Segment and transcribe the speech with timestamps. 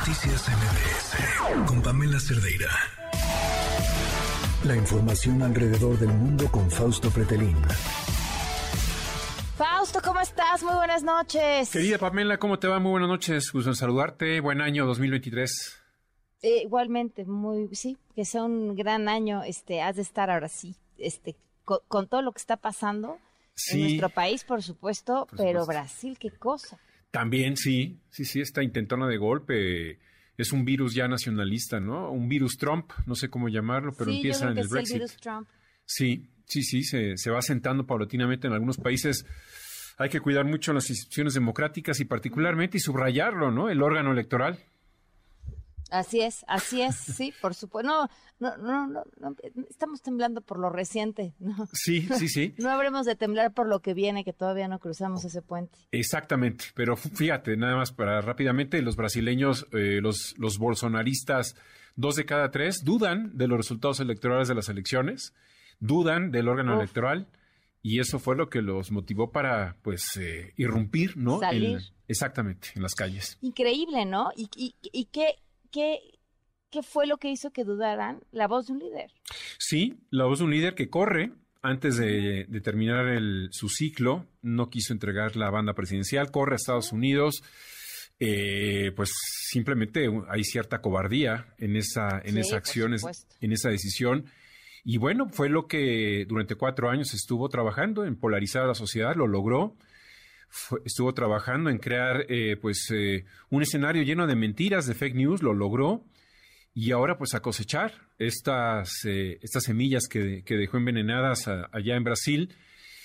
[0.00, 2.70] Noticias MBS con Pamela Cerdeira.
[4.64, 7.58] La información alrededor del mundo con Fausto Pretelín.
[9.58, 10.62] Fausto, ¿cómo estás?
[10.62, 11.68] Muy buenas noches.
[11.68, 12.78] Querida Pamela, ¿cómo te va?
[12.78, 13.52] Muy buenas noches.
[13.52, 14.40] Gusto en saludarte.
[14.40, 15.82] Buen año 2023.
[16.40, 19.42] Eh, igualmente, muy, sí, que sea un gran año.
[19.42, 21.36] Este, has de estar ahora sí, este,
[21.66, 23.18] con, todo lo que está pasando
[23.70, 26.78] en nuestro país, por supuesto, pero Brasil, qué cosa.
[27.10, 29.98] También sí, sí, sí, esta intentona de golpe
[30.36, 32.10] es un virus ya nacionalista, ¿no?
[32.10, 34.96] Un virus Trump, no sé cómo llamarlo, pero empieza en el Brexit.
[34.96, 35.48] El virus Trump.
[35.84, 39.26] Sí, sí, sí, se, se va sentando paulatinamente en algunos países.
[39.98, 43.68] Hay que cuidar mucho las instituciones democráticas y particularmente y subrayarlo, ¿no?
[43.68, 44.58] El órgano electoral.
[45.90, 47.88] Así es, así es, sí, por supuesto.
[47.88, 48.08] No,
[48.38, 49.36] no, no, no,
[49.68, 51.68] estamos temblando por lo reciente, ¿no?
[51.72, 52.54] Sí, sí, sí.
[52.58, 55.78] no habremos de temblar por lo que viene, que todavía no cruzamos ese puente.
[55.90, 61.56] Exactamente, pero fíjate, nada más para rápidamente, los brasileños, eh, los, los bolsonaristas,
[61.96, 65.34] dos de cada tres, dudan de los resultados electorales de las elecciones,
[65.80, 67.26] dudan del órgano electoral,
[67.82, 71.40] y eso fue lo que los motivó para, pues, eh, irrumpir, ¿no?
[71.40, 71.80] Salir.
[72.08, 73.38] exactamente, en las calles.
[73.40, 74.30] Increíble, ¿no?
[74.36, 75.36] Y, y, y qué
[75.70, 76.00] ¿qué,
[76.70, 78.20] ¿qué fue lo que hizo que dudaran?
[78.32, 79.10] La voz de un líder.
[79.58, 84.70] Sí, la voz de un líder que corre antes de, terminar el, su ciclo, no
[84.70, 87.42] quiso entregar la banda presidencial, corre a Estados Unidos.
[88.18, 89.10] Eh, pues
[89.48, 92.94] simplemente hay cierta cobardía en esa, en esa acción,
[93.40, 94.26] en esa decisión.
[94.84, 99.14] Y bueno, fue lo que durante cuatro años estuvo trabajando en polarizar a la sociedad,
[99.14, 99.76] lo logró
[100.84, 105.42] estuvo trabajando en crear eh, pues eh, un escenario lleno de mentiras, de fake news,
[105.42, 106.04] lo logró
[106.74, 112.54] y ahora pues a cosechar estas, eh, estas semillas que, dejó envenenadas allá en Brasil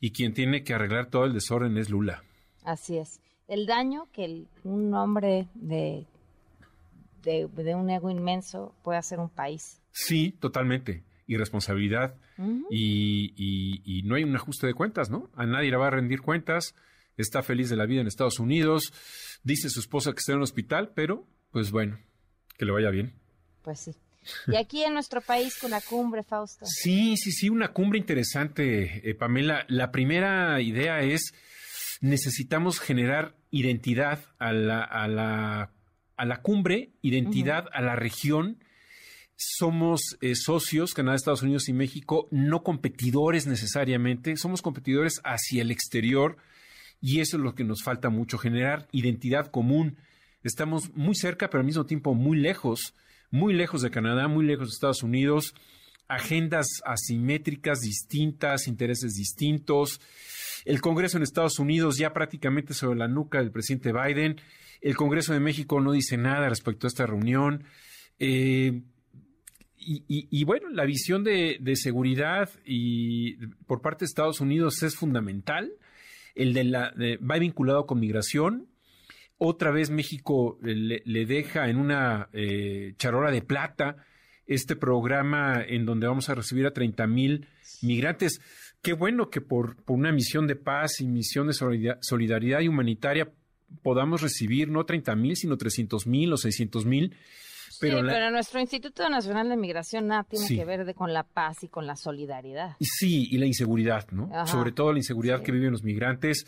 [0.00, 2.22] y quien tiene que arreglar todo el desorden es Lula.
[2.64, 3.20] Así es.
[3.48, 6.06] El daño que un hombre de,
[7.22, 9.80] de, un ego inmenso puede hacer un país.
[9.92, 11.04] Sí, totalmente.
[11.28, 12.16] Irresponsabilidad
[12.70, 15.30] y, y, y, no hay un ajuste de cuentas, ¿no?
[15.34, 16.74] A nadie le va a rendir cuentas
[17.16, 18.92] está feliz de la vida en Estados Unidos,
[19.42, 21.98] dice su esposa que está en el hospital, pero pues bueno,
[22.58, 23.14] que le vaya bien.
[23.62, 23.92] Pues sí.
[24.48, 26.66] Y aquí en nuestro país con la cumbre, Fausto.
[26.66, 29.64] Sí, sí, sí, una cumbre interesante, eh, Pamela.
[29.68, 31.32] La primera idea es,
[32.00, 35.72] necesitamos generar identidad a la, a la,
[36.16, 38.62] a la cumbre, identidad a la región.
[39.36, 45.70] Somos eh, socios, Canadá, Estados Unidos y México, no competidores necesariamente, somos competidores hacia el
[45.70, 46.38] exterior
[47.00, 49.96] y eso es lo que nos falta mucho, generar identidad común.
[50.42, 52.94] Estamos muy cerca, pero al mismo tiempo muy lejos,
[53.30, 55.54] muy lejos de Canadá, muy lejos de Estados Unidos,
[56.08, 60.00] agendas asimétricas distintas, intereses distintos.
[60.64, 64.40] El Congreso en Estados Unidos ya prácticamente sobre la nuca del presidente Biden.
[64.80, 67.64] El Congreso de México no dice nada respecto a esta reunión.
[68.18, 68.82] Eh,
[69.88, 73.36] y, bueno, la visión de, de, seguridad y
[73.68, 75.70] por parte de Estados Unidos es fundamental
[76.36, 78.68] el de la va vinculado con migración.
[79.38, 83.96] Otra vez México le, deja en una eh, charola de plata
[84.46, 87.48] este programa en donde vamos a recibir a 30 mil
[87.82, 88.40] migrantes.
[88.80, 91.54] Qué bueno que por, por, una misión de paz y misión de
[92.00, 93.32] solidaridad y humanitaria
[93.82, 97.16] podamos recibir no 30 mil, sino 300 mil o 600 mil
[97.80, 101.86] pero, nuestro Instituto Nacional de Migración nada tiene que ver con la paz y con
[101.86, 102.76] la solidaridad.
[102.80, 104.30] Sí, y la inseguridad, ¿no?
[104.46, 106.46] Sobre todo la inseguridad que viven los migrantes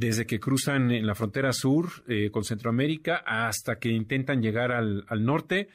[0.00, 5.04] desde que cruzan en la frontera sur eh, con Centroamérica hasta que intentan llegar al,
[5.24, 5.68] norte,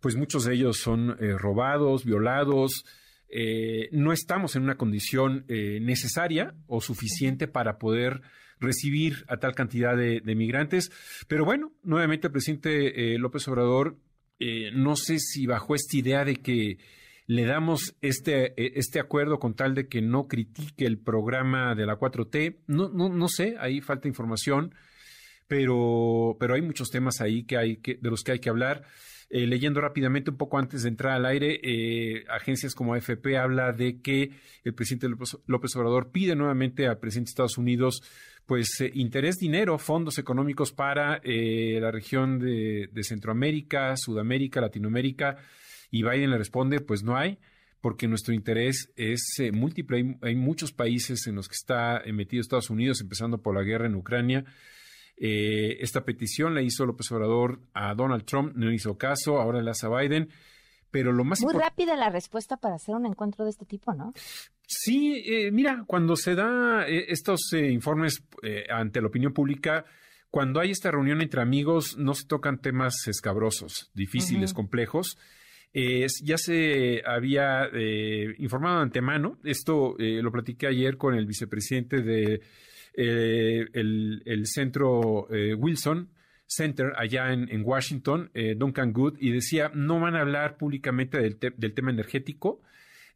[0.00, 2.84] pues muchos de ellos son eh, robados, violados.
[3.28, 8.22] Eh, no estamos en una condición necesaria o suficiente para poder
[8.58, 10.90] recibir a tal cantidad de, de migrantes.
[11.28, 13.96] Pero bueno, nuevamente el presidente López Obrador
[14.40, 16.78] eh, no sé si bajo esta idea de que
[17.26, 21.86] le damos este, eh, este acuerdo con tal de que no critique el programa de
[21.86, 24.74] la 4T, no, no, no sé, ahí falta información,
[25.50, 28.84] pero, pero hay muchos temas ahí que hay que, de los que hay que hablar.
[29.32, 34.00] Eh, leyendo rápidamente un poco antes de entrar al aire, agencias como AFP habla de
[34.00, 34.30] que
[34.64, 35.08] el presidente
[35.46, 38.02] López Obrador pide nuevamente al presidente de Estados Unidos
[38.50, 45.36] pues eh, interés dinero, fondos económicos para eh, la región de, Centroamérica, Sudamérica, Latinoamérica,
[45.92, 47.38] y Biden le responde, pues no hay,
[47.80, 50.18] porque nuestro interés es eh, múltiple.
[50.22, 53.94] Hay, muchos países en los que está metido Estados Unidos, empezando por la guerra en
[53.94, 54.44] Ucrania.
[55.20, 59.86] Esta petición la hizo López Obrador a Donald Trump, no hizo caso, ahora la hace
[59.86, 60.30] a Biden.
[60.90, 64.12] Pero lo más Muy rápida la respuesta para hacer un encuentro de este tipo, ¿no?
[64.66, 68.24] Sí, eh, mira, cuando se da eh, estos eh, informes
[68.70, 69.84] ante la opinión pública,
[70.30, 75.18] cuando hay esta reunión entre amigos no se tocan temas escabrosos, difíciles, complejos.
[75.72, 82.00] ya se había eh, informado de antemano, esto eh, lo platiqué ayer con el vicepresidente
[82.02, 82.42] de
[82.94, 85.28] eh, el, centro
[85.58, 86.10] Wilson
[86.46, 91.74] Center allá en, Washington, Duncan Good, y decía, no van a hablar públicamente del, del
[91.74, 92.60] tema energético,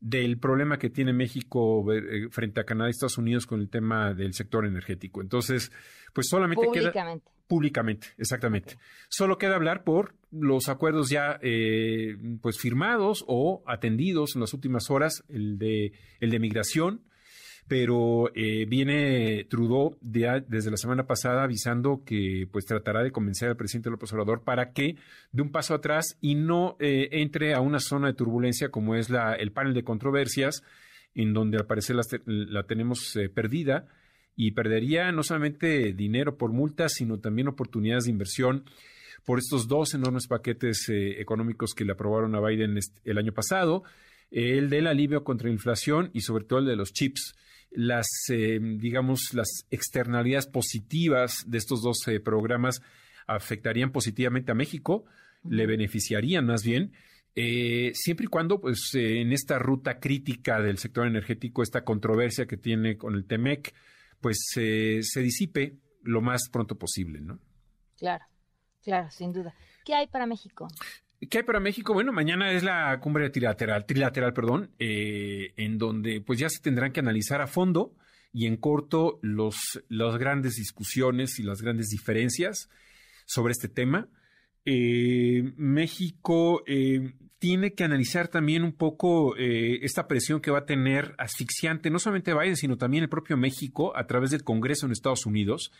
[0.01, 1.85] del problema que tiene México
[2.31, 5.21] frente a Canadá y Estados Unidos con el tema del sector energético.
[5.21, 5.73] Entonces,
[6.13, 6.93] pues solamente queda
[7.47, 8.79] públicamente, exactamente.
[9.09, 14.91] Solo queda hablar por los acuerdos ya eh, pues firmados o atendidos en las últimas
[14.91, 17.03] horas, el de el de migración,
[17.67, 23.57] pero eh, viene Trudeau desde la semana pasada avisando que pues tratará de convencer al
[23.57, 24.97] presidente López Obrador para que
[25.33, 29.09] dé un paso atrás y no eh, entre a una zona de turbulencia como es
[29.09, 30.63] la, el panel de controversias,
[31.15, 31.97] en donde al parecer
[32.27, 33.87] la tenemos perdida
[34.37, 38.65] y perdería no solamente dinero por multas, sino también oportunidades de inversión
[39.25, 43.85] por estos dos enormes paquetes eh, económicos que le aprobaron a Biden el año pasado,
[44.31, 47.35] el del alivio contra la inflación y sobre todo el de los chips.
[47.75, 52.81] Las, eh, digamos, las externalidades positivas de estos dos eh, programas
[53.27, 55.05] afectarían positivamente a México,
[55.43, 56.93] le beneficiarían más bien,
[57.35, 62.97] siempre y cuando, pues, en esta ruta crítica del sector energético, esta controversia que tiene
[62.97, 63.75] con el TEMEC,
[64.21, 67.41] pues se disipe lo más pronto posible, ¿no?
[67.99, 68.25] Claro,
[68.83, 69.55] claro, sin duda.
[69.85, 70.69] ¿Qué hay para México?
[71.31, 71.95] ¿Qué hay para México?
[71.95, 76.93] Bueno, mañana es la cumbre trilateral, trilateral, perdón, eh, en donde pues ya se tendrán
[76.93, 77.95] que analizar a fondo
[78.33, 82.69] y en corto los, las grandes discusiones y las grandes diferencias
[83.27, 84.09] sobre este tema.
[84.65, 91.15] Eh, México eh, tiene que analizar también un poco esta presión que va a tener
[91.19, 95.27] asfixiante, no solamente Biden, sino también el propio México a través del Congreso en Estados
[95.27, 95.71] Unidos.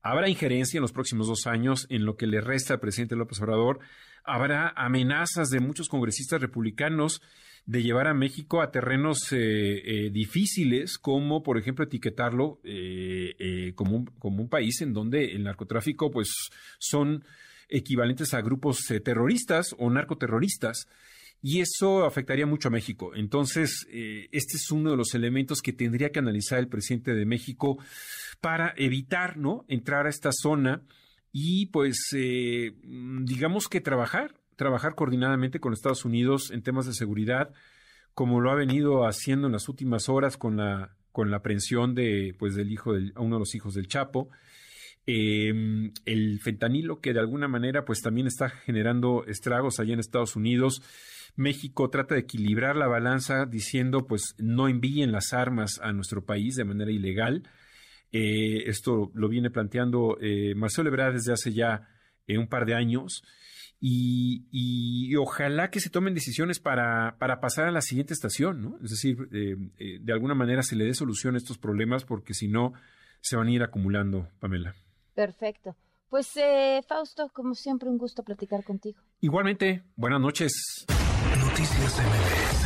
[0.00, 3.40] Habrá injerencia en los próximos dos años en lo que le resta al presidente López
[3.40, 3.80] Obrador.
[4.24, 7.20] Habrá amenazas de muchos congresistas republicanos
[7.66, 12.60] de llevar a México a terrenos difíciles, como por ejemplo etiquetarlo
[13.74, 16.30] como, un, como un país en donde el narcotráfico pues
[16.78, 17.24] son
[17.68, 20.86] equivalentes a grupos eh, terroristas o narcoterroristas.
[21.42, 23.14] Y eso afectaría mucho a México.
[23.14, 27.26] Entonces, eh, este es uno de los elementos que tendría que analizar el presidente de
[27.26, 27.76] México
[28.40, 29.66] para evitar ¿no?
[29.68, 30.82] entrar a esta zona
[31.36, 32.72] y, pues, eh,
[33.24, 37.52] digamos que trabajar, trabajar coordinadamente con Estados Unidos en temas de seguridad,
[38.14, 42.34] como lo ha venido haciendo en las últimas horas con la, con la aprehensión de,
[42.38, 44.30] pues, del hijo de uno de los hijos del Chapo
[45.06, 50.34] Em, el fentanilo que de alguna manera pues también está generando estragos allá en Estados
[50.34, 50.82] Unidos.
[51.36, 56.54] México trata de equilibrar la balanza diciendo pues no envíen las armas a nuestro país
[56.54, 57.42] de manera ilegal.
[58.16, 61.88] Eh, esto lo viene planteando eh, Marcelo Ebrard desde hace ya
[62.28, 63.24] eh, un par de años.
[63.80, 68.78] Y, ojalá que se tomen decisiones para, para, pasar a la siguiente estación, ¿no?
[68.82, 72.72] Es decir, de alguna manera se le dé solución a estos problemas porque si no
[73.20, 74.74] se van a ir acumulando, Pamela.
[75.14, 75.76] Perfecto.
[76.08, 79.00] Pues eh, Fausto, como siempre, un gusto platicar contigo.
[79.20, 80.86] Igualmente, buenas noches.
[81.40, 82.63] Noticias MBS